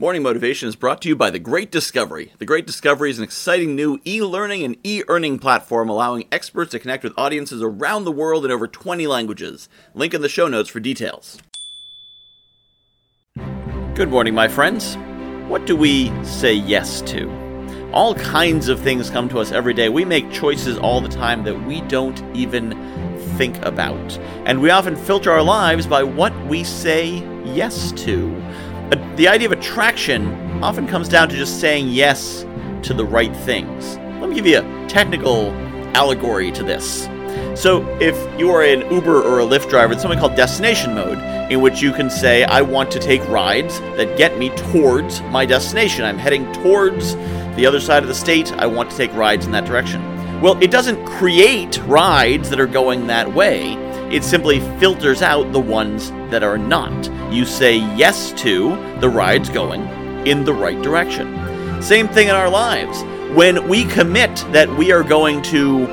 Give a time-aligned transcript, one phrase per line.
[0.00, 2.32] Morning Motivation is brought to you by The Great Discovery.
[2.38, 6.70] The Great Discovery is an exciting new e learning and e earning platform allowing experts
[6.70, 9.68] to connect with audiences around the world in over 20 languages.
[9.92, 11.36] Link in the show notes for details.
[13.94, 14.96] Good morning, my friends.
[15.48, 17.30] What do we say yes to?
[17.92, 19.90] All kinds of things come to us every day.
[19.90, 22.70] We make choices all the time that we don't even
[23.36, 24.18] think about.
[24.46, 28.34] And we often filter our lives by what we say yes to
[29.16, 32.44] the idea of attraction often comes down to just saying yes
[32.82, 33.96] to the right things.
[34.20, 35.50] Let me give you a technical
[35.94, 37.08] allegory to this.
[37.54, 41.18] So, if you are an Uber or a Lyft driver, it's something called destination mode,
[41.52, 45.46] in which you can say, I want to take rides that get me towards my
[45.46, 46.04] destination.
[46.04, 47.14] I'm heading towards
[47.56, 48.52] the other side of the state.
[48.54, 50.02] I want to take rides in that direction.
[50.40, 53.74] Well, it doesn't create rides that are going that way
[54.10, 57.10] it simply filters out the ones that are not.
[57.32, 59.82] You say yes to the rides going
[60.26, 61.82] in the right direction.
[61.82, 63.02] Same thing in our lives.
[63.36, 65.86] When we commit that we are going to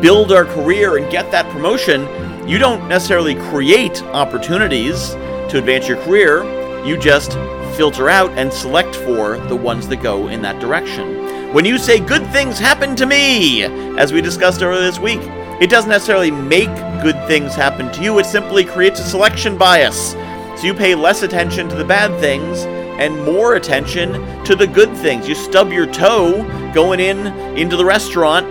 [0.00, 2.02] build our career and get that promotion,
[2.46, 5.10] you don't necessarily create opportunities
[5.48, 6.44] to advance your career.
[6.84, 7.32] You just
[7.76, 11.54] filter out and select for the ones that go in that direction.
[11.54, 13.62] When you say good things happen to me,
[13.98, 15.20] as we discussed earlier this week,
[15.60, 20.12] it doesn't necessarily make good things happen to you, it simply creates a selection bias.
[20.56, 22.64] So you pay less attention to the bad things
[23.00, 24.12] and more attention
[24.44, 25.28] to the good things.
[25.28, 26.42] You stub your toe
[26.72, 28.46] going in into the restaurant,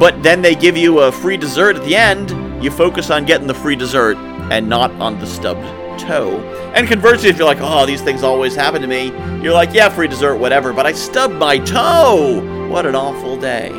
[0.00, 2.30] but then they give you a free dessert at the end.
[2.62, 4.16] You focus on getting the free dessert
[4.50, 5.62] and not on the stubbed
[6.00, 6.40] toe.
[6.74, 9.08] And conversely, if you're like, oh, these things always happen to me,
[9.42, 12.68] you're like, yeah, free dessert, whatever, but I stubbed my toe.
[12.68, 13.70] What an awful day.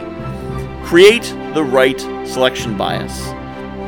[0.84, 3.18] Create the right selection bias.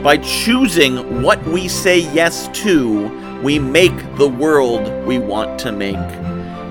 [0.02, 5.96] By choosing what we say yes to, we make the world we want to make.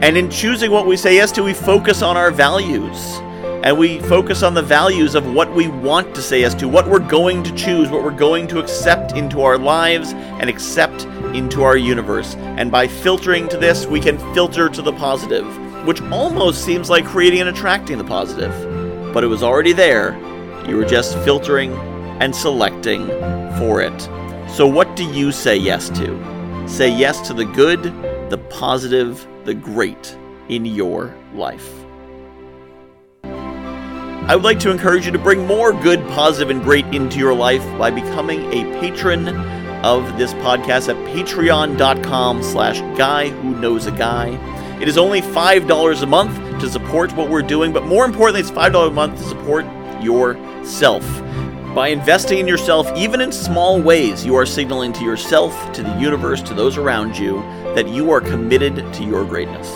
[0.03, 3.21] And in choosing what we say yes to, we focus on our values.
[3.63, 6.89] And we focus on the values of what we want to say yes to, what
[6.89, 11.05] we're going to choose, what we're going to accept into our lives and accept
[11.35, 12.35] into our universe.
[12.37, 15.47] And by filtering to this, we can filter to the positive,
[15.87, 18.74] which almost seems like creating and attracting the positive
[19.15, 20.19] but it was already there.
[20.69, 21.73] You were just filtering
[22.21, 23.07] and selecting
[23.59, 23.99] for it.
[24.51, 26.69] So, what do you say yes to?
[26.69, 27.83] Say yes to the good,
[28.29, 31.73] the positive, the great in your life.
[33.23, 37.35] I would like to encourage you to bring more good, positive, and great into your
[37.35, 39.29] life by becoming a patron
[39.85, 44.31] of this podcast at patreon.com slash guy who knows a guy.
[44.81, 48.51] It is only $5 a month to support what we're doing, but more importantly, it's
[48.51, 49.65] $5 a month to support
[50.03, 51.05] yourself.
[51.75, 55.99] By investing in yourself, even in small ways, you are signaling to yourself, to the
[55.99, 57.41] universe, to those around you,
[57.75, 59.69] that you are committed to your greatness.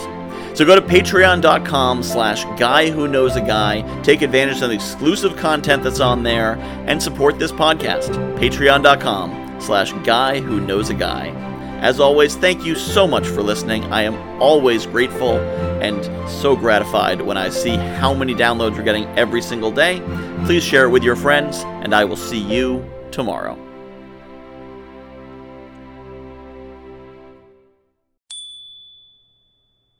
[0.57, 5.37] So go to patreon.com slash guy who knows a guy, take advantage of the exclusive
[5.37, 6.55] content that's on there,
[6.85, 8.09] and support this podcast.
[8.37, 11.48] Patreon.com slash guy who knows a guy.
[11.81, 13.85] As always, thank you so much for listening.
[13.85, 15.39] I am always grateful
[15.81, 20.01] and so gratified when I see how many downloads we're getting every single day.
[20.45, 23.68] Please share it with your friends, and I will see you tomorrow.